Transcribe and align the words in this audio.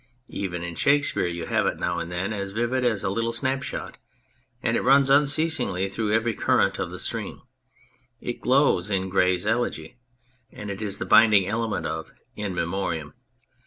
Even 0.29 0.63
in 0.63 0.73
Shakespeare 0.73 1.27
you 1.27 1.45
have 1.45 1.67
it 1.67 1.79
now 1.79 1.99
and 1.99 2.11
then 2.11 2.33
as 2.33 2.53
vivid 2.53 2.83
as 2.83 3.03
a 3.03 3.09
little 3.11 3.31
snapshot, 3.31 3.99
and 4.63 4.75
it 4.75 4.81
runs 4.81 5.11
unceasingly 5.11 5.87
through 5.87 6.11
every 6.11 6.33
current 6.33 6.79
of 6.79 6.89
the 6.89 6.97
stream; 6.97 7.43
it 8.19 8.41
glows 8.41 8.89
in 8.89 9.09
Gray's 9.09 9.45
Elegy, 9.45 9.99
and 10.51 10.71
it 10.71 10.81
is 10.81 10.97
the 10.97 11.05
binding 11.05 11.45
element 11.45 11.85
of 11.85 12.11
In 12.35 12.55
Memoriam. 12.55 13.13